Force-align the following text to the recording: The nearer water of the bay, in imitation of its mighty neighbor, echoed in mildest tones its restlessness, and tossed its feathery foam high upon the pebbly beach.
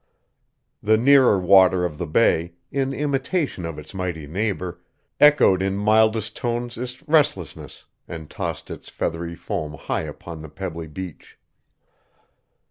The 0.81 0.97
nearer 0.97 1.39
water 1.39 1.85
of 1.85 1.99
the 1.99 2.07
bay, 2.07 2.53
in 2.71 2.91
imitation 2.91 3.67
of 3.67 3.77
its 3.77 3.93
mighty 3.93 4.25
neighbor, 4.25 4.81
echoed 5.19 5.61
in 5.61 5.77
mildest 5.77 6.35
tones 6.35 6.75
its 6.75 7.07
restlessness, 7.07 7.85
and 8.07 8.27
tossed 8.27 8.71
its 8.71 8.89
feathery 8.89 9.35
foam 9.35 9.73
high 9.73 10.01
upon 10.05 10.41
the 10.41 10.49
pebbly 10.49 10.87
beach. 10.87 11.37